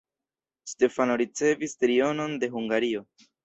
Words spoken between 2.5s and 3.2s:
Hungario.